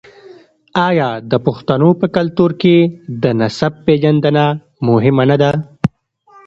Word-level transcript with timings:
آیا 0.87 1.09
د 1.31 1.33
پښتنو 1.45 1.89
په 1.99 2.07
کلتور 2.15 2.51
کې 2.61 2.75
د 3.23 3.25
نسب 3.39 3.73
پیژندنه 3.85 4.45
مهمه 4.87 5.23
نه 5.29 5.37
ده؟ 5.41 5.51